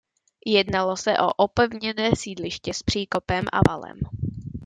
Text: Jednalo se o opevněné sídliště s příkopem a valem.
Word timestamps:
Jednalo 0.45 0.97
se 0.97 1.13
o 1.19 1.33
opevněné 1.33 2.11
sídliště 2.15 2.73
s 2.73 2.83
příkopem 2.83 3.45
a 3.53 3.69
valem. 3.71 3.99